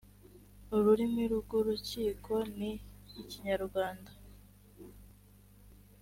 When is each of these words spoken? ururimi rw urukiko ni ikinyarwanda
ururimi 0.75 1.23
rw 1.35 1.49
urukiko 1.59 2.33
ni 2.57 2.71
ikinyarwanda 3.21 4.11